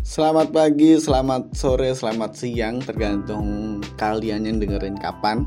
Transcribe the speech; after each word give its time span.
Selamat 0.00 0.48
pagi, 0.48 0.96
selamat 0.96 1.52
sore, 1.52 1.92
selamat 1.92 2.32
siang 2.32 2.80
Tergantung 2.80 3.78
kalian 4.00 4.48
yang 4.48 4.56
dengerin 4.56 4.96
kapan. 4.96 5.44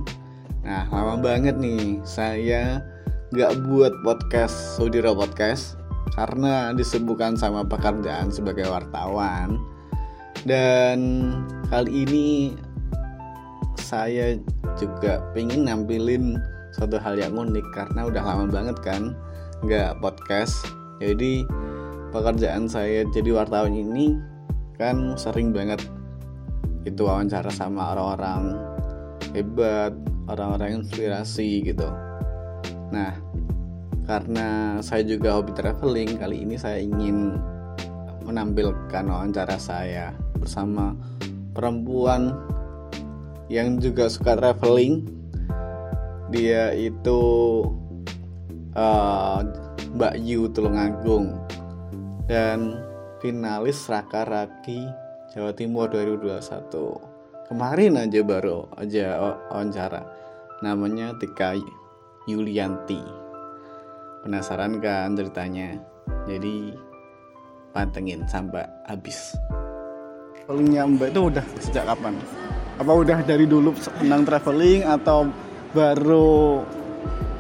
Nah 0.61 0.85
lama 0.93 1.17
banget 1.17 1.57
nih 1.57 1.98
saya 2.06 2.77
gak 3.33 3.66
buat 3.66 3.89
podcast 4.05 4.77
Sudira 4.77 5.09
Podcast 5.09 5.74
Karena 6.13 6.69
disebutkan 6.69 7.33
sama 7.33 7.66
pekerjaan 7.66 8.29
sebagai 8.29 8.70
wartawan. 8.70 9.57
Dan 10.46 11.34
kali 11.74 12.06
ini 12.06 12.54
saya 13.82 14.38
juga 14.78 15.18
pengen 15.34 15.66
nampilin 15.66 16.38
suatu 16.78 17.02
hal 17.02 17.18
yang 17.18 17.34
unik 17.34 17.74
Karena 17.74 18.06
udah 18.06 18.22
lama 18.22 18.46
banget 18.54 18.78
kan 18.86 19.18
gak 19.66 19.98
podcast. 19.98 20.62
Jadi 21.02 21.42
pekerjaan 22.14 22.70
saya 22.70 23.02
jadi 23.10 23.34
wartawan 23.34 23.74
ini 23.74 24.32
kan 24.84 25.15
sering 25.15 25.55
banget 25.55 25.79
itu 26.83 27.07
wawancara 27.07 27.47
sama 27.47 27.96
orang-orang 27.96 28.60
hebat, 29.32 29.96
orang-orang 30.28 30.83
inspirasi 30.83 31.64
gitu. 31.64 31.87
Nah, 32.91 33.15
karena 34.03 34.77
saya 34.83 35.07
juga 35.07 35.39
hobi 35.39 35.55
traveling, 35.55 36.19
kali 36.19 36.43
ini 36.43 36.59
saya 36.59 36.83
ingin 36.83 37.39
menampilkan 38.27 39.03
wawancara 39.07 39.55
saya 39.55 40.11
bersama 40.35 40.91
perempuan 41.55 42.35
yang 43.47 43.79
juga 43.79 44.11
suka 44.11 44.35
traveling. 44.35 45.07
Dia 46.33 46.73
itu 46.75 47.21
uh, 48.75 49.39
Mbak 49.93 50.15
Yu 50.19 50.49
Tulungagung 50.49 51.38
dan 52.25 52.81
finalis 53.23 53.87
Raka 53.87 54.27
Raki 54.27 54.83
Jawa 55.31 55.55
Timur 55.55 55.87
2021 55.87 57.13
kemarin 57.47 57.95
aja 58.02 58.19
baru 58.25 58.67
aja 58.75 59.21
wawancara. 59.21 60.02
Namanya 60.59 61.15
Tika 61.21 61.55
Yulianti. 62.27 62.99
Penasaran 64.23 64.80
kan 64.83 65.15
ceritanya? 65.15 65.75
Jadi 66.27 66.71
pantengin 67.75 68.23
sampai 68.27 68.63
habis. 68.88 69.35
Travelingnya 70.43 70.83
Mbak 70.87 71.09
itu 71.15 71.21
udah 71.31 71.45
sejak 71.59 71.83
kapan? 71.87 72.15
Apa 72.80 72.91
udah 72.91 73.19
dari 73.23 73.47
dulu 73.47 73.75
senang 73.80 74.23
traveling 74.27 74.83
atau 74.87 75.27
baru 75.71 76.63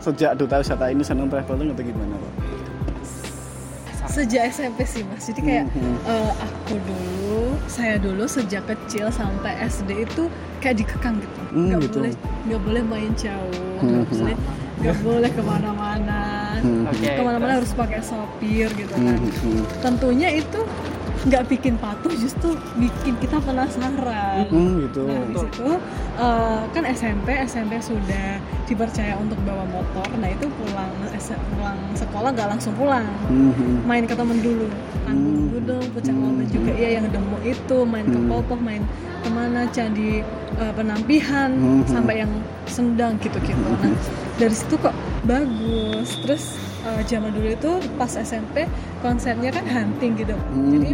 sejak 0.03 0.35
duta 0.35 0.59
wisata 0.59 0.91
ini 0.91 1.03
senang 1.03 1.31
traveling 1.31 1.71
atau 1.71 1.83
gimana 1.83 2.15
Pak? 2.15 2.42
Sejak 4.13 4.53
SMP 4.53 4.85
sih 4.85 5.01
mas 5.09 5.25
jadi 5.25 5.41
kayak 5.41 5.65
hmm. 5.73 5.97
uh, 6.05 6.31
aku 6.37 6.77
dulu 6.77 7.57
saya 7.65 7.97
dulu 7.97 8.29
sejak 8.29 8.61
kecil 8.69 9.09
sampai 9.09 9.57
SD 9.65 10.05
itu 10.05 10.29
kayak 10.61 10.85
dikekang 10.85 11.17
gitu 11.17 11.39
Hmm, 11.53 11.69
nggak 11.69 11.81
gitu. 11.85 11.97
boleh 12.01 12.11
nggak 12.45 12.61
boleh 12.61 12.83
main 12.85 13.11
jauh 13.13 13.77
Hmm, 13.81 13.89
nggak 13.89 14.05
hmm. 14.05 14.13
boleh 14.13 14.35
nggak 14.81 14.97
boleh 15.01 15.29
ke 15.33 15.41
mana-mana 15.41 16.21
Hmm. 16.63 16.87
Ke 16.95 17.19
mana-mana 17.19 17.59
harus 17.59 17.75
pakai 17.75 17.99
sopir 17.99 18.71
gitu 18.71 18.95
kan 18.95 19.19
hmm. 19.19 19.67
tentunya 19.83 20.39
itu 20.39 20.63
nggak 21.23 21.47
bikin 21.47 21.79
patuh 21.79 22.11
justru 22.11 22.51
bikin 22.75 23.15
kita 23.15 23.39
penasaran 23.39 24.43
Hmm, 24.51 24.83
gitu. 24.83 25.07
Nah, 25.07 25.23
di 25.23 25.35
situ 25.39 25.69
eh, 26.19 26.61
kan 26.75 26.83
SMP, 26.83 27.31
SMP 27.47 27.79
sudah 27.79 28.37
dipercaya 28.67 29.15
untuk 29.15 29.39
bawa 29.47 29.63
motor. 29.71 30.03
Nah, 30.19 30.27
itu 30.27 30.51
pulang 30.51 30.91
pulang 31.55 31.79
sekolah 31.95 32.29
nggak 32.35 32.49
langsung 32.51 32.75
pulang. 32.75 33.07
Hmm, 33.31 33.55
hmm. 33.55 33.87
Main 33.87 34.03
ke 34.03 34.15
temen 34.19 34.37
dulu. 34.43 34.67
Tanggung 35.07 35.31
Hmm. 35.31 35.47
dulu 35.47 35.59
dong, 35.63 35.85
Hmm. 35.95 36.21
Lomba 36.23 36.43
juga 36.51 36.71
iya 36.75 36.89
yang 36.99 37.07
demo 37.07 37.37
itu, 37.43 37.77
main 37.87 38.07
ke 38.07 38.19
Hmm. 38.19 38.27
Popoh, 38.27 38.59
main 38.59 38.83
ke 39.23 39.29
mana 39.31 39.63
candi 39.71 40.19
eh, 40.53 40.73
penampihan 40.75 41.49
Hmm. 41.55 41.87
sampai 41.87 42.21
yang 42.27 42.31
sendang 42.67 43.15
gitu-gitu. 43.23 43.57
Nah, 43.79 43.95
dari 44.35 44.55
situ 44.55 44.75
kok 44.75 44.93
bagus. 45.23 46.19
Terus 46.19 46.43
eh, 46.83 47.01
zaman 47.03 47.31
dulu 47.31 47.47
itu 47.49 47.71
pas 47.95 48.11
SMP 48.11 48.67
konsepnya 48.99 49.49
kan 49.49 49.65
hunting 49.65 50.15
gitu. 50.15 50.35
Hmm. 50.35 50.71
Jadi 50.71 50.91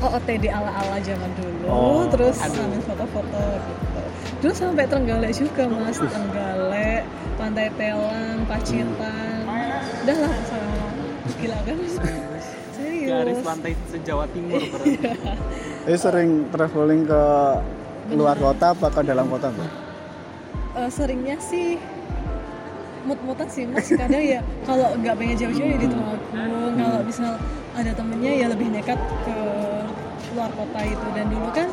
oh 0.00 0.10
OTD 0.16 0.48
ala-ala 0.48 0.96
zaman 1.02 1.30
dulu 1.36 1.66
Oh, 1.68 2.02
terus 2.08 2.40
aduh. 2.40 2.56
sambil 2.56 2.80
foto-foto 2.82 3.44
gitu 3.68 4.00
dulu 4.40 4.52
sampai 4.56 4.88
Trenggalek 4.88 5.32
juga 5.36 5.68
mas 5.68 6.00
Trenggalek 6.00 7.04
Pantai 7.36 7.68
Telang 7.76 8.40
Pacitan 8.48 9.44
udah 10.00 10.16
lah 10.16 10.34
sama 10.48 10.88
gila 11.36 11.58
kan 11.68 11.76
serius 11.76 12.46
garis 13.04 13.38
pantai 13.44 13.72
se-Jawa 13.88 14.24
Timur 14.32 14.60
berarti. 14.72 14.96
Jadi 15.84 15.98
sering 15.98 16.30
traveling 16.48 17.02
ke 17.04 17.22
luar 18.12 18.36
kota 18.36 18.72
apa 18.72 18.86
ke 18.92 19.00
dalam 19.02 19.26
kota, 19.26 19.48
Mbak? 19.50 19.70
Eh, 20.78 20.90
seringnya 20.92 21.36
sih 21.40 21.80
mut-mutan 23.02 23.46
sih 23.46 23.64
mas 23.64 23.88
kadang 23.88 24.20
ya 24.20 24.38
kalau 24.62 24.92
nggak 24.94 25.14
pengen 25.14 25.36
jauh-jauh 25.38 25.66
ya 25.66 25.78
di 25.78 25.88
Temanggung 25.88 26.20
kalau 26.74 26.98
misal 27.02 27.32
ada 27.72 27.90
temennya 27.92 28.32
ya 28.34 28.46
lebih 28.46 28.68
nekat 28.68 28.98
ke 29.22 29.36
luar 30.30 30.50
kota 30.52 30.80
itu 30.82 31.06
dan 31.10 31.26
dulu 31.26 31.48
kan 31.50 31.68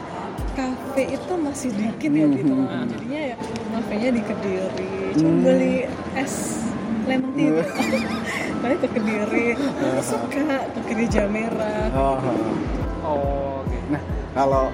kafe 0.54 1.04
itu 1.12 1.34
masih 1.38 1.70
dikit 1.72 2.12
ya 2.12 2.26
gitu 2.32 2.54
Hmm. 2.58 2.88
jadinya 2.88 3.22
ya 3.24 3.36
kafenya 3.72 4.10
di 4.10 4.22
Kediri 4.24 4.92
cuma 5.14 5.30
Hmm. 5.30 5.44
beli 5.44 5.76
es 6.14 6.36
lemon 7.06 7.32
tea 7.32 7.50
gitu. 7.54 7.62
Paling 8.58 8.80
ke 8.84 8.88
Kediri 8.90 9.46
aku 9.54 10.02
suka 10.02 10.28
ke 10.68 10.80
Gereja 10.88 11.24
Merah 11.26 11.88
Oh. 11.94 12.18
Oh, 13.00 13.62
oke. 13.62 13.78
Nah, 13.88 14.02
kalau 14.34 14.68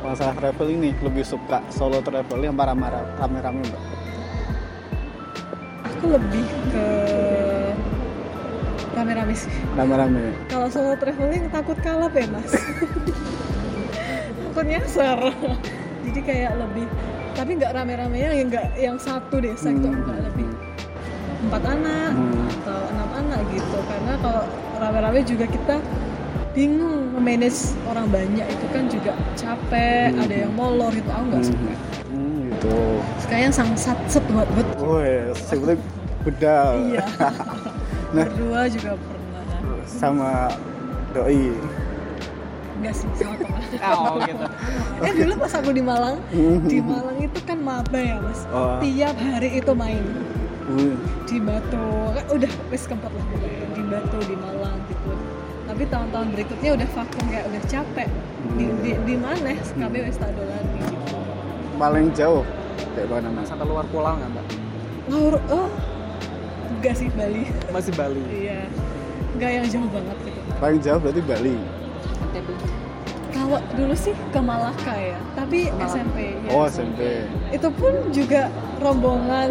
masalah 0.00 0.30
traveling 0.32 0.78
nih 0.80 0.94
lebih 1.00 1.24
suka 1.24 1.58
solo 1.68 1.98
traveling 1.98 2.52
apa 2.52 2.64
rame- 2.68 2.86
rame-rame, 3.16 3.60
Mbak? 3.64 3.82
Aku 6.00 6.16
lebih 6.16 6.44
ke 6.72 6.86
rame-rame 8.90 9.36
sih 9.36 9.52
Rame-rame. 9.74 10.32
kalau 10.48 10.66
solo 10.66 10.96
traveling 10.96 11.44
takut 11.48 11.76
kalap 11.78 12.08
ya 12.10 12.24
mas 12.26 12.48
takut 14.42 14.64
nyasar 14.64 15.20
jadi 16.02 16.20
kayak 16.22 16.52
lebih 16.56 16.88
tapi 17.30 17.50
nggak 17.54 17.72
rame-rame 17.72 18.16
yang 18.16 18.48
nggak 18.48 18.66
yang 18.74 18.96
satu 18.96 19.38
desa 19.38 19.68
gitu 19.68 19.86
Hmm. 19.86 20.00
nggak 20.02 20.20
lebih 20.24 20.48
empat 21.42 21.62
anak 21.68 22.10
Hmm. 22.10 22.48
atau 22.50 22.80
enam 22.88 23.10
anak 23.14 23.40
gitu 23.50 23.78
karena 23.84 24.12
kalau 24.18 24.42
rame-rame 24.74 25.20
juga 25.22 25.44
kita 25.46 25.76
bingung 26.50 27.12
manage 27.14 27.76
orang 27.84 28.08
banyak 28.08 28.42
itu 28.42 28.66
kan 28.70 28.88
juga 28.88 29.12
capek 29.34 30.10
Hmm. 30.10 30.24
ada 30.24 30.34
yang 30.40 30.52
molor 30.54 30.90
itu 30.90 31.06
aku 31.06 31.24
nggak 31.28 31.44
suka 31.44 31.72
Hmm, 32.02 32.09
gitu. 32.60 32.76
sekarang 33.18 33.48
sang 33.50 33.72
sat 33.72 33.96
set 34.06 34.20
buat 34.28 34.44
buat 34.52 34.68
Woi, 34.78 35.32
sebetulnya 35.34 35.76
bedal. 36.22 36.68
iya 36.84 37.04
Nah. 38.10 38.26
berdua 38.26 38.66
juga 38.66 38.98
pernah 38.98 39.44
Sama 39.86 40.50
doi. 41.10 41.54
enggak 42.74 42.90
sih 42.92 43.06
sama 43.14 43.34
teman 43.36 43.60
Oh, 43.94 44.18
gitu. 44.20 44.44
eh 45.00 45.12
dulu 45.14 45.32
pas 45.38 45.52
aku 45.54 45.70
di 45.70 45.78
Malang 45.80 46.18
di 46.64 46.82
Malang 46.90 47.18
itu 47.18 47.38
kan 47.40 47.56
maba 47.56 47.94
ya 47.94 48.18
mas 48.18 48.42
Oh. 48.50 48.76
tiap 48.78 49.14
hari 49.14 49.58
itu 49.58 49.72
main 49.72 50.02
Wih, 50.70 50.94
di 51.24 51.38
Batu 51.38 51.86
kan 52.10 52.24
udah 52.30 52.52
wis 52.68 52.82
keempat 52.84 53.10
lah 53.10 53.24
pokoknya. 53.26 53.66
di 53.70 53.82
Batu 53.84 54.18
di 54.22 54.34
Malang 54.34 54.78
gitu 54.86 55.12
tapi 55.64 55.82
tahun-tahun 55.86 56.28
berikutnya 56.32 56.70
udah 56.74 56.88
vakum 56.90 57.24
kayak 57.26 57.46
udah 57.46 57.62
capek 57.64 58.08
di 58.50 58.64
Hmm. 58.66 58.78
di, 58.80 58.90
di 59.04 59.14
mana 59.14 59.48
SKB 59.56 59.94
wis 60.02 60.16
tak 60.16 60.32
ada 60.32 60.42
lagi 60.48 60.78
gitu. 60.80 61.19
Paling 61.80 62.12
jauh 62.12 62.44
kayak 62.92 63.08
mana 63.08 63.28
mas? 63.30 63.48
Sampai 63.48 63.64
luar 63.64 63.88
pulau 63.88 64.12
nggak, 64.12 64.30
Mbak? 64.30 64.46
Laur 65.08 65.34
oh 65.48 65.68
enggak 66.70 66.94
sih 66.94 67.08
Bali 67.10 67.48
Masih 67.70 67.92
Bali. 67.92 68.20
iya 68.30 68.68
enggak 69.32 69.50
yang 69.50 69.66
jauh 69.66 69.88
banget 69.90 70.16
gitu 70.22 70.40
Paling 70.56 70.80
jauh 70.80 70.98
berarti 70.98 71.22
Bali. 71.22 71.56
kalau 73.30 73.58
dulu 73.72 73.94
sih 73.94 74.12
ke 74.28 74.40
Malaka 74.40 74.92
ya 74.94 75.18
tapi 75.32 75.58
SMP 75.80 76.16
ya 76.38 76.50
Oh, 76.52 76.64
SMP. 76.66 77.24
itu 77.50 77.68
pun 77.72 77.92
juga 78.10 78.52
rombongan 78.78 79.50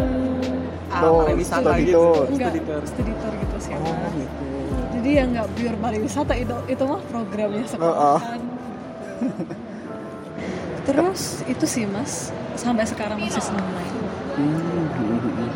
Ah, 0.90 1.06
Oh, 1.06 1.22
pariwisata 1.22 1.70
studi 1.70 1.86
gitu. 1.86 2.02
enggak 2.28 2.50
Studi 2.84 3.12
tour. 3.14 3.34
gitu 3.36 3.56
sih 3.60 3.72
Oh, 3.74 3.82
Mas. 3.84 4.14
gitu. 4.16 4.44
jadi 4.92 5.10
ya 5.12 5.24
nggak 5.28 5.46
pure 5.52 5.76
pariwisata 5.76 6.34
itu 6.36 6.56
itu 6.66 6.82
mah 6.84 7.00
programnya 7.04 7.62
sekolah 7.64 7.94
Oh, 7.94 8.18
oh. 8.18 8.18
Kan. 10.92 11.10
terus 11.10 11.22
itu 11.44 11.64
sih 11.64 11.84
mas 11.86 12.30
sampai 12.54 12.84
sekarang 12.84 13.18
masih 13.18 13.40
senang 13.40 13.66
main 13.70 13.94
Hmm. 14.30 15.50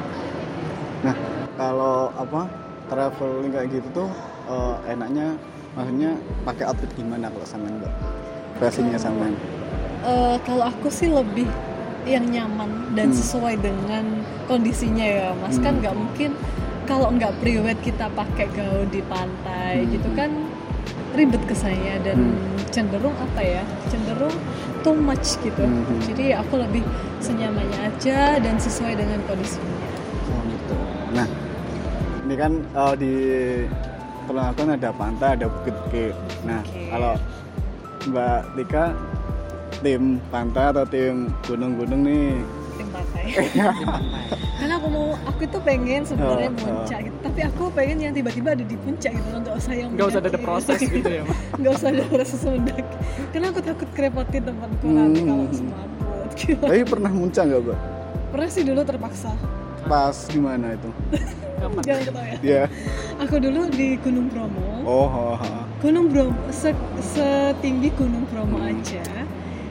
Nah, 1.02 1.16
kalau 1.54 2.10
apa 2.12 2.48
traveling 2.86 3.50
kayak 3.50 3.69
gitu 3.70 3.88
tuh 3.94 4.08
eh, 4.44 4.92
enaknya 4.92 5.36
maksudnya 5.72 6.10
pakai 6.42 6.64
outfit 6.66 6.90
gimana 6.92 7.28
kalau 7.28 7.44
sama 7.44 7.70
mbak? 7.70 7.92
Versinya 8.56 8.96
sama. 8.96 9.31
Eh, 10.02 10.36
kalau 10.42 10.64
aku 10.64 10.88
sih 10.88 11.08
lebih 11.08 11.48
yang 12.04 12.28
nyaman 12.28 12.92
dan 12.92 13.08
Hmm. 13.08 13.16
sesuai 13.16 13.54
dengan 13.56 14.04
kondisinya 14.44 15.04
ya 15.04 15.28
mas 15.34 15.56
kan 15.56 15.72
Hmm. 15.72 15.81
nggak 15.81 15.94
mungkin 15.96 16.31
kalau 16.84 17.08
nggak 17.08 17.32
priwet 17.40 17.78
kita 17.81 18.12
pakai 18.12 18.44
gaun 18.52 18.88
di 18.92 19.00
pantai 19.02 19.81
Hmm. 19.81 19.90
gitu 19.90 20.08
kan 20.12 20.28
ribet 21.14 21.42
ke 21.46 21.54
saya 21.54 21.98
dan 22.00 22.16
Hmm. 22.19 22.58
cenderung 22.69 23.14
apa 23.14 23.38
ya 23.38 23.62
cenderung 23.86 24.34
too 24.82 24.94
much 24.94 25.38
gitu 25.40 25.62
Mhm. 25.62 25.98
jadi 26.04 26.42
aku 26.42 26.58
lebih 26.58 26.82
senyamannya 27.19 27.86
aja 27.86 28.36
dan 28.36 28.58
sesuai 28.58 28.98
dengan 28.98 29.22
kondisinya 29.25 29.72
Oh 30.25 30.40
gitu. 30.42 30.75
Nah, 31.12 31.28
ini 32.25 32.34
kan 32.34 32.52
eh, 32.58 32.94
di 32.96 33.12
Tulungagung 34.25 34.72
ada 34.72 34.88
pantai, 34.90 35.36
ada 35.36 35.46
bukit-bukit. 35.46 36.16
Nah, 36.42 36.64
Oke. 36.64 36.81
kalau 36.88 37.14
Mbak 38.08 38.40
Tika 38.56 38.84
tim 39.84 40.02
pantai 40.32 40.72
atau 40.72 40.84
tim 40.88 41.28
gunung-gunung 41.44 42.00
nih? 42.02 42.40
tim 42.75 42.88
pantai 42.88 43.25
aku 44.84 44.92
mau 44.92 45.08
aku 45.25 45.40
itu 45.42 45.58
pengen 45.60 46.04
sebenarnya 46.04 46.50
Oh, 46.50 46.52
oh. 46.52 46.60
puncak 46.60 46.98
gitu 47.02 47.16
tapi 47.19 47.40
aku 47.42 47.62
pengen 47.72 47.96
yang 47.98 48.12
tiba-tiba 48.12 48.52
ada 48.52 48.60
di 48.62 48.76
puncak 48.76 49.10
gitu 49.10 49.28
nggak 49.34 49.56
usah 49.56 49.72
yang 49.72 49.88
nggak 49.90 50.06
usah 50.06 50.20
ada 50.20 50.28
mendaki. 50.28 50.44
proses 50.44 50.78
gitu 50.78 51.08
ya 51.10 51.22
nggak 51.58 51.72
usah 51.72 51.88
ada 51.88 52.04
proses 52.04 52.40
mendaki 52.44 52.84
karena 53.32 53.46
aku 53.48 53.60
takut 53.62 53.88
kerepotin 53.90 54.42
temanku 54.44 54.84
nanti 54.86 55.19
Hmm. 55.19 55.28
kalau 55.31 55.44
semabut 55.50 56.31
gitu 56.36 56.60
Tapi 56.60 56.82
pernah 56.84 57.08
muncak 57.10 57.42
nggak, 57.46 57.60
Mbak? 57.62 57.78
pernah 58.28 58.48
sih 58.50 58.62
dulu 58.62 58.81
terpaksa 58.82 59.32
Pas 59.84 60.16
gimana 60.26 60.66
itu? 60.70 60.90
Jangan 61.81 62.02
ketawa 62.04 62.26
ya 62.26 62.36
Iya. 62.42 62.62
aku 63.16 63.34
dulu 63.38 63.60
di 63.70 63.96
Gunung 63.98 64.28
Bromo 64.28 64.84
Oh, 64.84 65.08
oh, 65.08 65.34
oh. 65.34 65.64
Gunung 65.81 66.12
Bromo 66.12 66.36
se- 66.50 66.76
setinggi 67.00 67.88
Gunung 67.94 68.28
Bromo 68.28 68.60
Hmm. 68.60 68.69
aja 68.70 69.00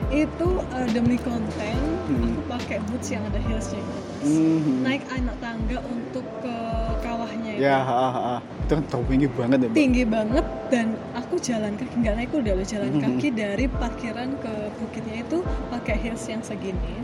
itu 0.06 0.48
eh, 0.70 0.88
demi 0.90 1.18
konten. 1.18 1.74
Aku 2.06 2.40
pakai 2.46 2.78
boots 2.84 3.08
yang 3.08 3.22
ada 3.24 3.38
heelsnya 3.38 3.80
atas. 3.80 4.24
Mhm. 4.24 4.76
naik 4.82 5.02
anak 5.10 5.36
tangga 5.38 5.78
untuk 5.84 6.24
ke 6.38 6.56
kawahnya 7.00 7.52
itu 7.52 7.62
Ya, 7.62 7.76
ha, 7.78 7.94
ha, 8.06 8.10
ha. 8.10 8.36
itu 8.60 8.72
kan 8.72 8.84
tinggi 9.06 9.28
banget 9.30 9.58
ya, 9.58 9.66
Mbak. 9.66 9.74
tinggi 9.74 10.04
banget 10.04 10.46
dan 10.68 10.86
aku 11.12 11.34
jalan 11.38 11.72
kaki 11.74 11.94
nggak 11.98 12.14
naik 12.14 12.30
kuda 12.30 12.52
loh 12.52 12.66
jalan 12.66 12.90
Hmm. 12.90 13.02
kaki 13.02 13.28
dari 13.30 13.64
parkiran 13.66 14.30
ke 14.38 14.52
bukitnya 14.74 15.16
itu 15.20 15.38
pakai 15.68 15.96
heels 15.98 16.24
yang 16.24 16.40
segini 16.40 16.96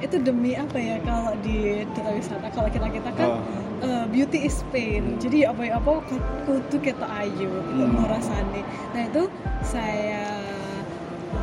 itu 0.00 0.16
demi 0.16 0.56
apa 0.56 0.74
ya 0.74 0.96
kalau 1.00 1.36
di 1.38 1.84
duta 1.86 2.10
wisata 2.10 2.48
kalau 2.48 2.68
kita 2.68 2.88
kita 2.88 3.10
kan 3.12 3.28
Oh. 3.30 3.44
eh, 3.80 4.04
beauty 4.06 4.40
is 4.42 4.64
pain 4.66 5.16
jadi 5.16 5.52
apa 5.52 5.60
ya 5.62 5.76
apa 5.76 6.00
kudu 6.42 6.76
kita 6.78 7.04
ayu 7.18 7.52
gitu 7.68 7.84
Hmm. 7.84 8.00
merasani 8.00 8.64
nah 8.90 9.02
itu 9.02 9.28
saya 9.62 10.39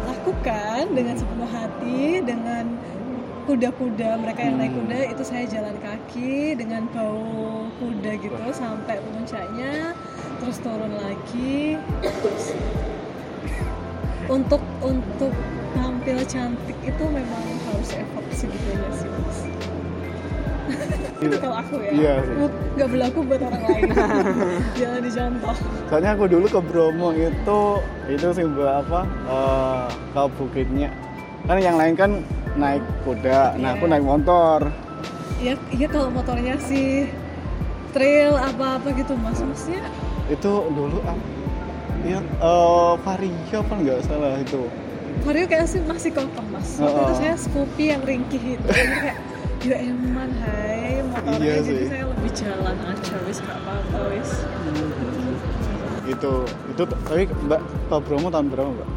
lakukan 0.08 0.92
dengan 0.92 1.16
sepenuh 1.16 1.50
hati 1.50 2.20
dengan 2.24 2.66
kuda-kuda 3.48 4.20
mereka 4.20 4.44
yang 4.44 4.60
naik 4.60 4.76
Hmm. 4.76 4.84
kuda 4.84 5.00
itu 5.16 5.24
saya 5.24 5.46
jalan 5.48 5.76
kaki 5.80 6.60
dengan 6.60 6.84
bau 6.92 7.72
kuda 7.80 8.12
gitu 8.20 8.36
sampai 8.52 9.00
puncaknya 9.00 9.96
terus 10.44 10.60
turun 10.60 10.92
lagi. 11.00 11.80
Untuk 14.28 14.60
untuk 14.84 15.32
tampil 15.72 16.20
cantik 16.28 16.78
itu 16.84 17.04
memang 17.08 17.44
harus 17.72 17.90
effort 17.96 18.28
segitunya 18.36 18.92
sih 18.92 19.08
mas 19.08 19.47
itu 21.20 21.36
kalau 21.36 21.58
aku 21.58 21.76
ya 21.80 21.92
Iya 21.92 22.14
sih. 22.22 22.36
Bu- 22.36 22.58
nggak 22.76 22.90
berlaku 22.90 23.20
buat 23.24 23.42
orang 23.42 23.62
lain 23.64 23.84
jangan 24.80 25.00
dicontoh 25.02 25.56
Soalnya 25.88 26.12
aku 26.14 26.24
dulu 26.28 26.46
ke 26.48 26.60
Bromo 26.62 27.10
itu 27.12 27.60
itu 28.08 28.28
sih 28.32 28.46
mbak 28.46 28.74
apa 28.82 29.00
eh, 29.26 29.84
ke 30.12 30.22
bukitnya 30.34 30.90
kan 31.44 31.58
yang 31.58 31.76
lain 31.76 31.94
kan 31.94 32.12
naik 32.54 32.84
kuda, 33.02 33.56
nah 33.56 33.72
aku 33.72 33.86
Iya. 33.86 33.92
naik 33.92 34.06
motor. 34.06 34.60
iya 35.38 35.54
iya 35.70 35.88
kalau 35.88 36.10
motornya 36.10 36.58
sih 36.60 37.06
trail 37.90 38.34
apa 38.34 38.78
apa 38.78 38.88
gitu 38.92 39.14
mas 39.16 39.40
maksudnya 39.40 39.86
Itu 40.28 40.68
dulu 40.68 41.00
apa? 41.02 41.16
Ya, 42.04 42.20
eh, 42.20 42.94
Vario 42.98 43.58
apa 43.58 43.74
nggak 43.76 44.00
salah 44.04 44.38
itu. 44.38 44.66
Mario 45.20 45.46
kayak 45.46 45.66
sih 45.66 45.80
masih 45.82 46.12
kokoh 46.12 46.46
mas 46.48 46.78
waktu 46.78 47.00
itu 47.00 47.06
Oh. 47.06 47.16
saya 47.16 47.36
Scoopy 47.36 47.86
yang 47.88 48.02
ringkih 48.02 48.44
itu 48.54 48.68
kayak 48.68 49.18
ya 49.64 49.78
eman 49.82 50.30
hai. 50.38 51.02
Motornya 51.02 51.40
Iya 51.40 51.56
jadi 51.62 51.66
sih. 51.66 51.86
saya 51.90 52.06
lebih 52.06 52.32
jalan 52.34 52.76
aja 52.86 53.16
wis 53.26 53.38
gak 53.42 53.58
apa-apa 53.58 54.00
wis. 54.14 54.32
Itu 56.08 56.32
itu 56.72 56.84
tapi 57.04 57.24
mbak 57.44 57.62
ke 57.90 57.96
Bromo 58.02 58.28
tahun 58.30 58.48
berapa 58.48 58.70
mbak? 58.72 58.90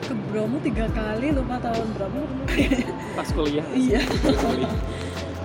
ke 0.00 0.14
Bromo 0.32 0.58
tiga 0.58 0.90
kali 0.90 1.30
lupa 1.30 1.56
tahun 1.62 1.86
berapa. 1.94 2.16
Pas 3.16 3.28
kuliah. 3.30 3.66
Iya. 3.70 4.00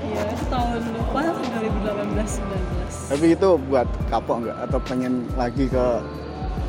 Iya 0.06 0.22
tahun 0.48 0.82
lupa 0.94 1.22
2018 1.60 2.42
19 2.42 3.10
Tapi 3.10 3.26
itu 3.34 3.50
buat 3.68 3.90
kapok 4.08 4.46
nggak? 4.46 4.58
Atau 4.70 4.80
pengen 4.86 5.26
lagi 5.34 5.66
ke 5.66 5.86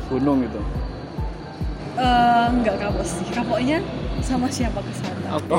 gunung 0.09 0.41
gitu? 0.45 0.61
Eh, 1.97 2.47
nggak 2.53 2.75
kapok 2.77 3.05
sih. 3.05 3.25
Kapoknya 3.33 3.81
sama 4.23 4.47
siapa 4.49 4.79
ke 4.81 4.93
sana? 4.95 5.37
Oke. 5.37 5.53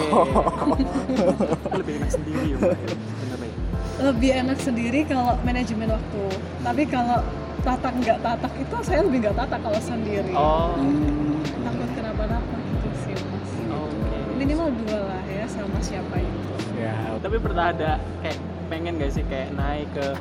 Lebih 1.78 1.92
enak 1.98 2.10
sendiri 2.10 2.46
ya 2.52 2.56
Mbak, 2.58 2.76
sebenarnya. 2.78 3.52
Lebih 3.98 4.30
enak 4.46 4.58
sendiri 4.62 5.00
kalau 5.06 5.34
manajemen 5.42 5.88
waktu. 5.90 6.22
Tapi 6.62 6.82
kalau 6.86 7.18
tatak 7.66 7.94
nggak 7.98 8.18
tatak 8.22 8.52
itu 8.54 8.76
saya 8.86 9.00
lebih 9.02 9.18
nggak 9.26 9.36
tatak 9.36 9.60
kalau 9.62 9.80
sendiri. 9.82 10.32
Oh. 10.34 10.74
Hmm. 10.78 11.42
takut 11.66 11.90
kenapa-napa 11.94 12.54
gitu 12.54 12.88
sih 13.04 13.14
mas. 13.14 13.52
Oke. 13.74 14.18
Minimal 14.38 14.68
dua 14.84 14.98
lah 15.10 15.22
ya 15.26 15.44
sama 15.50 15.78
siapa 15.82 16.16
itu. 16.22 16.52
Ya, 16.78 16.94
tapi 17.18 17.36
pernah 17.42 17.74
ada 17.74 17.98
kayak 18.22 18.38
pengen 18.70 19.02
gak 19.02 19.10
sih 19.10 19.26
kayak 19.26 19.50
naik 19.58 19.90
ke 19.96 20.14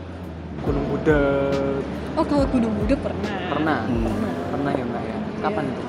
Gunung 0.65 0.89
Budek 0.89 1.85
oh 2.17 2.25
kalau 2.25 2.45
Gunung 2.49 2.73
Buda 2.81 2.95
pernah. 2.97 3.37
Pernah. 3.53 3.79
Hmm. 3.85 4.03
pernah. 4.03 4.33
Pernah 4.49 4.71
ya 4.73 4.83
mbak 4.89 5.03
ya? 5.05 5.17
Kapan 5.37 5.63
Iya. 5.69 5.77
itu 5.77 5.83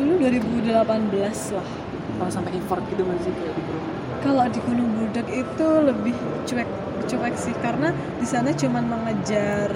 dulu 0.00 0.12
2018 0.16 0.72
lah. 1.52 1.68
Kalau 2.16 2.30
sampai 2.30 2.52
effort 2.54 2.82
gitu 2.88 3.00
nggak 3.00 3.20
sih 3.20 3.32
kayak 3.32 3.54
di 3.54 3.62
Bromo 3.62 3.88
kalau 4.20 4.44
di 4.46 4.60
Gunung 4.60 4.90
Budak 4.92 5.26
itu 5.26 5.66
lebih 5.80 6.12
cuek 6.44 6.68
cuek 7.06 7.34
sih. 7.34 7.54
Karena 7.56 7.88
di 8.16 8.26
sana 8.26 8.52
cuman 8.52 8.84
mengejar 8.86 9.72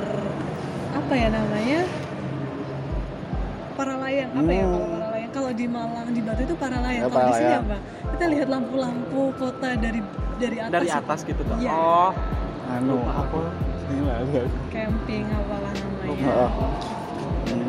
apa 0.93 1.13
ya 1.13 1.29
namanya 1.29 1.81
para 3.75 3.95
layang. 3.99 4.31
Apa 4.31 4.51
ya 4.51 4.63
kalau 4.63 4.79
Hmm. 4.79 4.93
para 4.93 5.09
layang? 5.11 5.31
Kalau 5.33 5.51
di 5.51 5.67
Malang 5.67 6.09
di 6.13 6.21
Batu 6.21 6.41
itu 6.43 6.55
para 6.55 6.77
layang. 6.79 7.03
Ya, 7.03 7.11
kalau 7.11 7.25
di 7.25 7.35
sini 7.35 7.55
apa? 7.57 7.77
Kita 8.15 8.25
lihat 8.29 8.49
lampu-lampu 8.49 9.21
kota 9.35 9.71
dari 9.75 10.01
dari 10.37 10.57
atas 10.59 10.73
dari 10.73 10.89
itu. 10.89 11.01
atas 11.01 11.19
gitu 11.25 11.41
tuh 11.41 11.57
Iya. 11.57 11.73
oh. 11.73 12.13
Anu 12.65 12.97
apa? 13.01 13.41
Camping 14.69 15.25
apalah 15.31 15.73
namanya. 15.73 16.17
Heeh. 16.21 16.51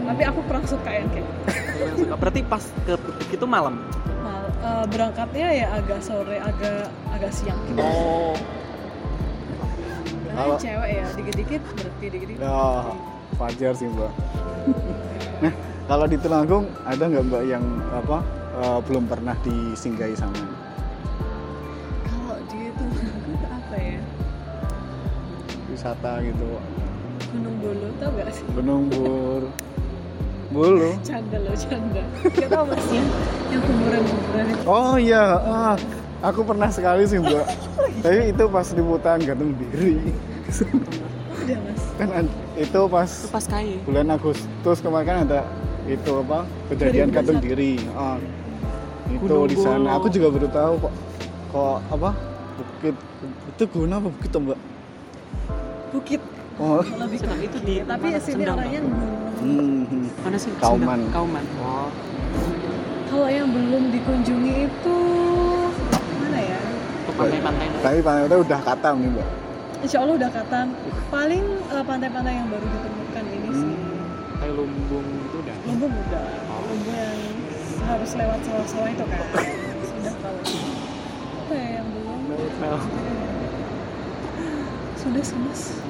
Tapi 0.06 0.22
aku 0.24 0.40
kurang 0.44 0.66
suka 0.66 0.90
yang 0.90 1.08
kayak 1.10 1.26
gitu. 1.26 1.42
yang 1.80 1.98
suka 1.98 2.14
berarti 2.16 2.40
pas 2.44 2.64
ke 2.82 2.94
Budek 2.96 3.30
itu 3.32 3.46
malam 3.46 3.76
Mal- 4.20 4.54
eh, 4.58 4.86
berangkatnya 4.88 5.48
ya 5.54 5.68
agak 5.74 6.00
sore 6.00 6.38
agak 6.38 6.86
agak 7.10 7.32
siang 7.32 7.60
gitu 7.68 7.80
oh 7.80 8.34
karena 10.28 10.56
cewek 10.58 10.90
ya 10.92 11.06
dikit-dikit 11.14 11.62
berhenti 11.72 12.06
dikit-dikit 12.10 12.40
Ya, 12.40 12.52
berhenti. 12.52 12.98
wajar 13.36 13.72
sih 13.74 13.88
mbak. 13.88 14.12
nah, 15.38 15.54
kalau 15.86 16.06
di 16.06 16.18
Tulungagung 16.18 16.66
ada 16.84 17.04
nggak 17.04 17.24
mbak 17.26 17.44
yang 17.46 17.64
apa 17.90 18.18
eh, 18.54 18.80
belum 18.84 19.04
pernah 19.06 19.36
disinggahi 19.42 20.12
sama? 20.14 20.36
kalau 22.06 22.36
di 22.46 22.58
itu 22.66 22.84
apa 23.58 23.76
ya 23.76 24.00
wisata 25.68 26.12
gitu? 26.22 26.48
Gunung 27.28 27.56
Bulu 27.60 27.88
tau 27.98 28.10
gak 28.14 28.32
sih 28.32 28.44
Gunung 28.50 28.84
Bur, 28.88 29.44
Bulu. 30.56 30.96
canda 31.04 31.38
loh 31.44 31.52
canda 31.52 32.02
gak 32.32 32.48
tau 32.48 32.64
mas 32.64 32.88
ya 32.88 33.04
yang 33.52 33.62
kuburan-kuburan 33.68 34.46
itu 34.48 34.64
Oh 34.64 34.96
iya, 34.96 35.24
ah, 35.44 35.76
aku 36.24 36.48
pernah 36.48 36.72
sekali 36.72 37.04
sih 37.04 37.20
mbak. 37.20 37.44
Tapi 38.00 38.32
itu 38.32 38.44
pas 38.48 38.68
liputan 38.72 39.20
gantung 39.20 39.52
diri. 39.60 40.00
udah 41.44 41.60
mas 41.60 41.82
kan 42.00 42.26
itu 42.56 42.82
pas 42.88 43.12
itu 43.12 43.30
pas 43.36 43.46
bulan 43.84 44.08
Agustus 44.16 44.78
kemarin 44.80 45.06
kan 45.06 45.18
ada 45.28 45.40
itu 45.86 46.12
apa 46.24 46.40
kejadian 46.72 47.12
2021. 47.12 47.18
gantung 47.20 47.40
diri. 47.44 47.74
Ah, 47.92 48.18
itu 49.12 49.36
di 49.52 49.58
sana. 49.60 50.00
Aku 50.00 50.08
juga 50.08 50.28
baru 50.32 50.48
tahu 50.48 50.74
kok. 50.88 50.94
Kok 51.52 51.78
apa 52.00 52.10
bukit 52.56 52.96
itu 53.52 53.64
gunung 53.76 54.00
apa 54.00 54.08
bukit 54.08 54.32
mbak? 54.32 54.60
bukit 55.96 56.22
Oh, 56.56 56.80
lebih 56.80 57.20
Senang 57.20 57.42
itu 57.44 57.58
di 57.68 57.84
tapi 57.84 58.16
mana? 58.16 58.20
sini 58.24 58.48
Sendang, 58.48 58.56
orangnya 58.56 58.80
gunung 58.88 59.12
hmm, 59.92 60.08
mana 60.24 60.38
sih? 60.40 60.52
Kauman. 60.56 61.04
Sendang. 61.04 61.12
Kauman. 61.12 61.44
Oh. 61.60 61.92
Kalau 63.12 63.28
yang 63.28 63.52
belum 63.52 63.84
dikunjungi 63.92 64.54
itu 64.64 64.98
mana 66.24 66.40
ya? 66.40 66.60
Pantai-pantai 67.12 67.66
tapi 67.84 68.00
pantai 68.00 68.38
udah 68.40 68.60
katam 68.64 69.04
nih 69.04 69.10
mbak. 69.20 69.28
Insya 69.84 69.98
Allah 70.00 70.16
udah 70.16 70.32
katam. 70.32 70.68
Paling 71.12 71.44
eh, 71.76 71.84
pantai-pantai 71.84 72.34
yang 72.40 72.48
baru 72.48 72.68
ditemukan 72.72 73.24
ini 73.36 73.50
sih. 73.52 73.72
Hmm. 73.76 74.40
kayak 74.40 74.54
lumbung 74.56 75.06
gitu 75.28 75.36
udah. 75.44 75.56
Lumbung 75.68 75.92
udah. 75.92 76.24
Lumbung 76.72 76.96
yang 76.96 77.20
harus 77.84 78.12
lewat 78.16 78.40
sawah-sawah 78.48 78.90
itu 78.96 79.04
kan. 79.04 79.24
Sudah 79.92 80.14
kalau 80.24 80.44
apa 81.46 81.54
ya 81.54 81.68
yang 81.84 81.88
belum? 81.92 82.20
Sudah 84.96 85.22
sih 85.22 85.36
mas 85.44 85.85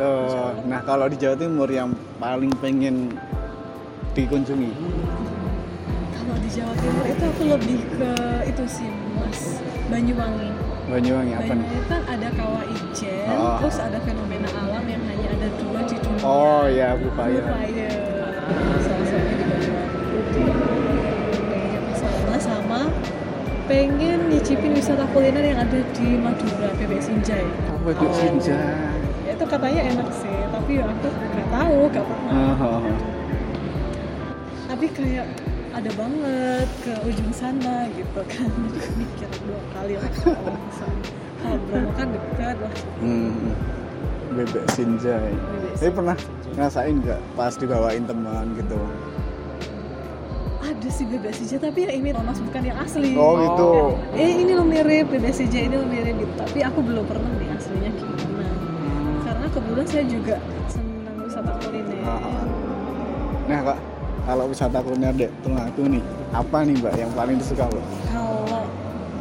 Eh, 0.00 0.48
nah 0.64 0.80
kalau 0.80 1.12
di 1.12 1.16
Jawa 1.20 1.36
Timur 1.36 1.68
yang 1.68 1.92
paling 2.16 2.48
pengen 2.64 3.12
dikunjungi? 4.16 4.72
Kalau 6.16 6.36
di 6.40 6.48
Jawa 6.48 6.72
Timur 6.80 7.04
itu 7.04 7.24
aku 7.28 7.42
lebih 7.44 7.84
ke 8.00 8.12
itu 8.48 8.64
sih 8.64 8.88
mas. 9.20 9.60
Banyuwangi. 9.92 10.56
Banyuwangi 10.88 11.32
apa 11.36 11.52
nih? 11.52 11.68
Banyuwangi 11.68 11.92
kan 11.92 12.00
ada 12.08 12.28
kawah 12.32 12.64
ijen 12.64 13.28
Oh. 13.28 13.60
terus 13.60 13.76
ada 13.76 14.00
fenomena 14.00 14.48
alam 14.56 14.88
yang 14.88 15.04
hanya 15.04 15.28
ada 15.36 15.48
dua 15.60 15.84
di 15.84 15.96
dunia. 16.00 16.24
Oh 16.24 16.64
ya 16.64 16.96
Blue 16.96 17.12
Blue 17.12 17.20
Fire 17.20 17.44
Fire 17.44 17.92
salah 18.80 19.04
satunya 19.04 19.36
di 19.36 19.68
Banyuwangi. 20.40 20.96
Sama 22.40 22.88
pengen 23.68 24.32
nyicipin 24.32 24.72
wisata 24.72 25.04
kuliner 25.12 25.44
yang 25.44 25.60
ada 25.60 25.76
di 25.92 26.16
Madura 26.16 26.72
PBS 26.74 27.12
Sinjai 27.12 27.44
apa 27.68 27.92
itu 27.92 28.06
Sinjai 28.16 28.56
Ya, 28.56 28.89
itu 29.40 29.48
katanya 29.48 29.80
enak 29.88 30.08
sih 30.12 30.36
tapi 30.52 30.70
ya 30.76 30.84
aku 30.84 31.08
nggak 31.08 31.48
tahu 31.48 31.78
nggak 31.88 32.04
pernah 32.04 32.32
Oh, 32.36 32.52
oh, 32.60 32.76
oh. 32.84 32.96
tapi 34.68 34.86
kayak 34.92 35.26
ada 35.70 35.90
banget 35.96 36.68
ke 36.84 36.92
ujung 37.08 37.32
sana 37.32 37.88
gitu 37.88 38.20
kan 38.22 38.50
mikir 39.00 39.30
dua 39.40 39.60
kali 39.72 39.96
lah 39.96 40.10
kalau 41.40 41.56
Bromo 41.64 41.90
kan 41.96 42.12
dekat 42.12 42.56
lah 42.60 42.72
Hmm. 43.00 43.56
Bebek 44.30 44.62
Sinjai. 44.70 45.32
Bebek 45.32 45.72
Tapi 45.74 45.90
pernah 45.90 46.16
ngerasain 46.52 46.94
nggak 47.00 47.20
pas 47.32 47.56
dibawain 47.56 48.04
teman 48.04 48.44
gitu? 48.54 48.76
ada 50.60 50.86
sih 50.86 51.02
bebek 51.02 51.32
CJ 51.32 51.52
tapi 51.58 51.82
yang 51.82 51.94
ini 51.98 52.12
mas 52.14 52.38
bukan 52.38 52.62
yang 52.62 52.76
asli 52.78 53.16
Oh 53.16 53.34
gitu. 53.34 53.70
eh 54.14 54.38
ini 54.38 54.52
lo 54.52 54.62
mirip 54.62 55.08
bebek 55.08 55.32
CJ 55.32 55.66
ini 55.66 55.74
lo 55.74 55.82
mirip 55.82 56.14
gitu 56.14 56.32
tapi 56.36 56.60
aku 56.60 56.78
belum 56.78 57.02
pernah 57.02 57.26
nih 57.34 57.48
aslinya 57.50 57.90
gimana 57.90 58.49
kebetulan 59.50 59.86
saya 59.86 60.04
juga 60.06 60.36
senang 60.66 61.16
wisata 61.20 61.52
kuliner 61.58 61.98
Ah. 62.02 62.44
Nah 63.46 63.60
kak, 63.64 63.78
kalau 64.24 64.44
wisata 64.46 64.78
kuliner 64.78 65.12
dek 65.12 65.30
Tulungagung 65.40 65.88
nih, 65.90 66.02
apa 66.30 66.56
nih 66.62 66.74
mbak 66.76 66.94
yang 66.96 67.10
paling 67.10 67.36
disuka 67.36 67.66
mbak? 67.66 67.84
kalau 68.06 68.62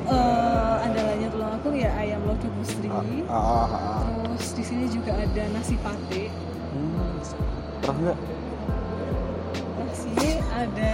eh 0.06 0.76
andalanya 0.84 1.28
Tulungagung 1.30 1.76
ya 1.76 1.90
ayam 1.96 2.22
lodo 2.24 2.48
busri 2.56 2.90
Ah, 2.90 3.02
ah, 3.28 3.66
ah. 3.66 4.02
terus 4.04 4.54
di 4.54 4.64
sini 4.64 4.86
juga 4.88 5.14
ada 5.14 5.44
nasi 5.50 5.76
pate 5.78 6.30
Hmm, 6.70 7.18
Pernah 7.82 8.14
nggak? 8.14 8.18
nasi 9.80 10.14
ada 10.48 10.94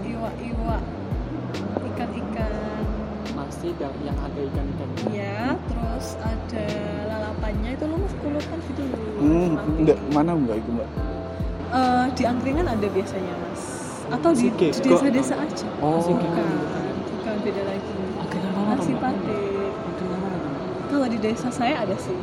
iwa-iwa 0.00 0.76
ikan-ikan 1.84 2.52
Dan 3.68 3.92
yang 4.00 4.14
ada 4.16 4.40
ikan-ikan. 4.42 4.88
ya 5.10 5.38
terus 5.66 6.06
ada 6.16 6.66
lalapannya 7.04 7.70
itu 7.72 7.84
lo 7.84 7.96
kulupan 8.16 8.58
gitu 8.64 8.82
loh 8.84 9.00
Hmm, 9.16 9.52
enggak, 9.76 9.98
mana 10.10 10.32
mbak 10.32 10.56
itu 10.56 10.70
mbak? 10.72 10.88
Eh, 11.68 12.04
di 12.12 12.22
angkringan 12.22 12.64
ada 12.64 12.86
biasanya 12.86 13.34
mas 13.42 13.62
atau 14.06 14.30
di 14.30 14.46
di 14.54 14.70
desa-desa 14.70 15.34
aja 15.34 15.66
Oh. 15.78 15.98
bukan 15.98 16.46
bukan 17.12 17.34
beda 17.42 17.62
lagi 17.64 17.92
mana 18.54 18.72
nasi 18.72 18.94
pate 18.94 19.40
kalau 20.86 21.06
di 21.06 21.18
desa 21.18 21.48
saya 21.50 21.82
ada 21.82 21.96
sih 21.98 22.16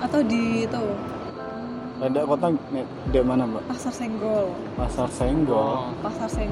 atau 0.00 0.20
di 0.20 0.64
itu 0.64 0.84
Ada 2.02 2.26
kota 2.26 2.50
dek 3.14 3.22
mana 3.22 3.46
mbak? 3.46 3.62
pasar 3.68 3.94
senggol 3.94 4.50
Pasar 4.74 5.06
Senggol. 5.06 5.54
Oh. 5.54 5.94
pasar 6.02 6.26
senggol 6.26 6.51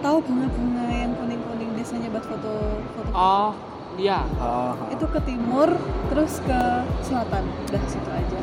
tahu 0.00 0.18
bunga-bunga 0.20 0.84
yang 0.88 1.12
kuning-kuning 1.14 1.70
biasanya 1.72 2.08
buat 2.08 2.24
foto 2.24 2.52
foto 2.90 3.10
Oh, 3.10 3.50
iya. 3.96 4.24
Ah. 4.36 4.72
itu 4.88 5.04
ke 5.04 5.20
timur 5.22 5.68
terus 6.08 6.40
ke 6.40 6.60
selatan 7.00 7.42
udah 7.64 7.82
situ 7.86 8.10
aja 8.10 8.40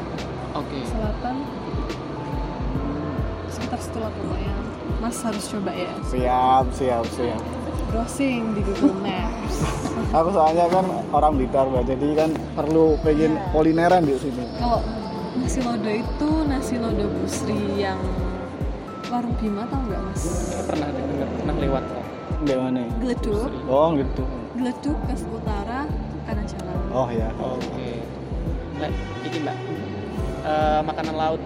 Oke. 0.53 0.77
selatan 0.83 1.35
sekitar 3.47 3.79
situ 3.79 3.97
lah 3.97 4.11
pokoknya 4.11 4.53
mas 4.97 5.17
harus 5.19 5.45
coba 5.47 5.71
ya 5.71 5.91
Siap, 6.03 6.65
siap, 6.71 7.03
siap. 7.09 7.41
browsing 7.87 8.53
di 8.53 8.61
Google 8.63 8.97
Maps 8.99 9.55
Aku 10.13 10.29
soalnya 10.29 10.69
kan 10.69 10.85
orang 11.11 11.35
Blitar 11.35 11.67
mbak, 11.67 11.83
jadi 11.85 12.07
kan 12.15 12.29
perlu 12.53 12.95
pengen 13.01 13.33
Iya. 13.33 13.49
kulineran 13.51 14.03
di 14.03 14.15
sini. 14.15 14.43
kalau 14.55 14.79
nasi 15.35 15.59
lodo 15.59 15.89
itu 15.89 16.29
nasi 16.45 16.75
lodo 16.77 17.05
busri 17.13 17.57
yang 17.77 17.97
warung 19.07 19.35
Bima 19.37 19.63
tau 19.65 19.79
nggak 19.81 20.01
mas 20.03 20.23
Pernah 20.63 20.89
dengar, 20.89 21.27
pernah 21.33 21.55
lewat 21.57 21.83
kok. 21.85 22.05
Dek 22.39 22.57
mana? 22.59 22.79
ya? 22.79 22.89
geleduk 22.99 23.49
Oh 23.65 23.87
gitu. 23.93 24.23
geleduk 24.53 24.97
ke 25.03 25.13
utara 25.27 25.79
kanan 26.23 26.45
jalan 26.45 26.75
Oh 26.91 27.07
ya. 27.07 27.29
Oke. 27.35 27.89
Lek, 28.77 28.93
ini 29.23 29.37
mbak. 29.41 29.57
Eh, 30.43 30.79
makanan 30.81 31.15
laut. 31.15 31.41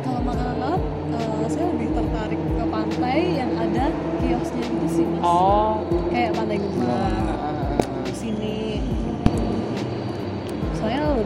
kalau 0.00 0.20
makanan 0.22 0.56
laut 0.58 0.82
eh, 1.12 1.44
saya 1.46 1.66
lebih 1.68 1.88
tertarik 1.92 2.40
ke 2.40 2.64
pantai 2.66 3.18
yang 3.34 3.52
ada 3.54 3.86
kiosnya 4.18 4.62
gitu 4.62 4.86
sih 4.88 5.04
mas 5.06 5.22
Oh. 5.22 5.82
kayak 6.08 6.32
pantai 6.32 6.56
Guma 6.56 6.96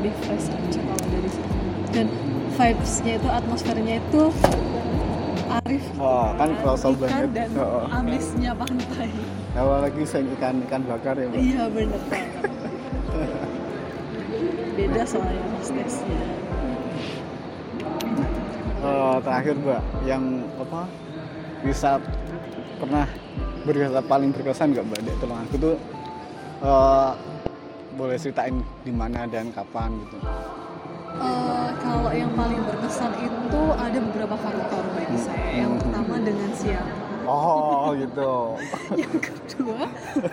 lebih 0.05 0.21
fresh 0.21 0.53
aja 0.53 0.81
kalau 0.85 1.07
dari 1.09 1.31
sini 1.33 1.57
dan 1.89 2.07
vibesnya 2.53 3.13
itu 3.17 3.29
atmosfernya 3.31 3.95
itu 3.99 4.23
arif 5.55 5.85
Wah, 5.97 6.37
kan 6.37 6.53
kerasa 6.61 6.87
ikan 6.91 7.01
banget. 7.01 7.29
dan 7.33 7.49
Oh. 7.57 7.89
amisnya 7.89 8.53
pantai 8.53 9.09
Apalagi 9.55 10.03
saya 10.05 10.29
ikan 10.31 10.61
ikan 10.69 10.83
bakar 10.85 11.17
ya 11.17 11.25
mbak. 11.25 11.41
iya 11.41 11.65
banget 11.67 12.03
beda 14.75 15.03
soalnya 15.09 15.45
mas 15.51 15.71
tesnya 15.73 16.21
Eh, 18.85 19.17
terakhir 19.25 19.57
mbak, 19.57 19.81
yang 20.05 20.21
apa? 20.61 20.85
Bisa 21.65 21.97
pernah 22.77 23.09
berkesan 23.65 24.05
paling 24.05 24.29
berkesan 24.29 24.67
nggak 24.69 24.85
mbak 24.85 25.01
dek 25.01 25.17
Tulungagung 25.17 25.57
itu 25.57 25.71
eh, 26.61 27.11
boleh 27.95 28.17
ceritain 28.17 28.55
di 28.83 28.91
mana 28.91 29.25
dan 29.25 29.51
kapan 29.51 29.95
gitu. 30.01 30.19
Eh, 31.15 31.69
kalau 31.79 32.11
yang 32.11 32.35
paling 32.35 32.59
berkesan 32.61 33.15
itu 33.17 33.61
ada 33.73 33.99
beberapa 34.03 34.35
faktor 34.37 34.83
bagi 34.93 35.15
saya 35.17 35.47
yang 35.57 35.73
Hmm. 35.73 35.81
pertama 35.81 36.15
dengan 36.21 36.51
siapa 36.53 36.93
Oh 37.25 37.95
gitu. 37.97 38.59
yang 39.01 39.15
kedua 39.17 39.87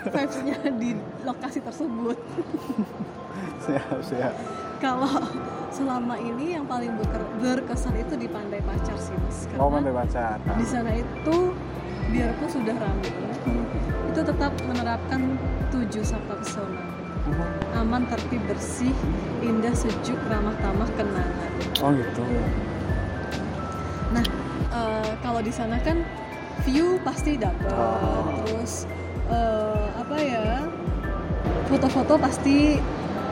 vibesnya 0.03 0.57
di 0.73 0.91
lokasi 1.21 1.61
tersebut 1.61 2.17
siap 3.59 4.01
siap. 4.01 4.33
kalau 4.77 5.07
selama 5.69 6.17
ini 6.17 6.57
yang 6.57 6.65
paling 6.65 6.91
berkesan 7.37 7.95
itu 7.95 8.17
di 8.17 8.27
Pantai 8.27 8.59
Pacar 8.59 8.97
sih 8.97 9.13
mas 9.15 9.45
Oh 9.53 9.69
karena 9.69 9.77
pantai 9.79 9.93
pacar. 9.95 10.35
di 10.51 10.65
sana 10.65 10.91
itu 10.91 11.37
biarpun 12.09 12.49
sudah 12.49 12.75
ramai 12.75 13.11
Hmm. 13.41 13.63
itu 14.07 14.21
tetap 14.23 14.51
menerapkan 14.61 15.21
tujuh 15.69 16.03
sabta 16.03 16.35
pesona 16.35 16.81
aman 17.77 18.05
tertib 18.07 18.41
bersih 18.45 18.93
indah 19.41 19.73
sejuk 19.73 20.17
ramah 20.29 20.53
tamah 20.61 20.89
kenangan. 20.93 21.51
Oh 21.81 21.89
gitu. 21.95 22.23
nah 24.11 24.25
eh, 24.75 25.11
kalau 25.23 25.39
di 25.39 25.51
sana 25.55 25.79
kan 25.79 26.03
view 26.67 26.99
pasti 27.01 27.39
dapat 27.39 27.71
Oh. 27.71 28.27
terus 28.43 28.85
eh, 29.31 29.87
apa 29.97 30.15
ya 30.19 30.67
foto-foto 31.71 32.19
pasti 32.19 32.77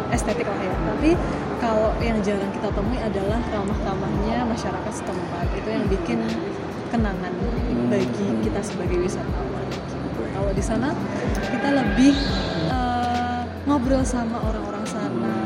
estetik 0.10 0.48
lah 0.48 0.60
ya. 0.64 0.74
Tapi 0.96 1.12
kalau 1.60 1.92
yang 2.00 2.18
jarang 2.24 2.50
kita 2.56 2.72
temui 2.72 2.98
adalah 2.98 3.40
ramah 3.52 3.80
tamahnya 3.84 4.48
masyarakat 4.48 4.94
setempat. 4.96 5.46
Itu 5.60 5.70
yang 5.70 5.86
bikin 5.92 6.20
kenangan 6.90 7.34
bagi 7.92 8.28
kita 8.48 8.62
sebagai 8.64 8.98
wisatawan. 9.04 9.68
Kalau 10.34 10.52
di 10.56 10.64
sana 10.64 10.96
kita 11.52 11.70
lebih 11.76 12.16
eh, 12.72 12.89
ngobrol 13.70 14.02
sama 14.02 14.42
orang-orang 14.42 14.86
sana. 14.90 15.38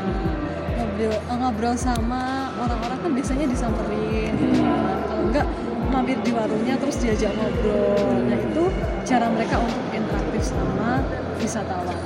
Ngobrol 0.80 1.12
eh, 1.12 1.36
ngobrol 1.36 1.76
sama 1.76 2.56
orang-orang 2.56 3.00
kan 3.04 3.12
biasanya 3.12 3.46
disamperin. 3.52 4.32
Gitu 4.40 4.64
kalau 4.64 5.24
enggak 5.28 5.48
mampir 5.92 6.18
di 6.24 6.32
warungnya 6.32 6.80
terus 6.80 7.04
diajak 7.04 7.36
ngobrol. 7.36 8.24
Nah 8.24 8.40
itu 8.40 8.64
cara 9.04 9.28
mereka 9.28 9.60
untuk 9.60 9.84
interaktif 9.92 10.56
sama 10.56 11.04
wisatawan 11.36 12.00